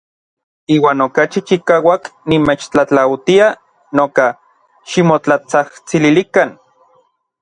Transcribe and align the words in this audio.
Iuan 0.75 1.03
okachi 1.05 1.39
chikauak 1.49 2.03
nimechtlatlautia 2.31 3.47
noka 3.97 4.25
ximotlatsajtsililikan. 4.89 6.49